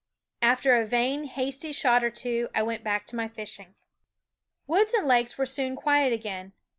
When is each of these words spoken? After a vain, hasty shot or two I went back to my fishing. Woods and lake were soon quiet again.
After 0.41 0.75
a 0.75 0.83
vain, 0.83 1.25
hasty 1.25 1.71
shot 1.71 2.03
or 2.03 2.09
two 2.09 2.49
I 2.55 2.63
went 2.63 2.83
back 2.83 3.05
to 3.05 3.15
my 3.15 3.27
fishing. 3.27 3.75
Woods 4.65 4.95
and 4.95 5.07
lake 5.07 5.29
were 5.37 5.45
soon 5.45 5.75
quiet 5.75 6.11
again. 6.11 6.53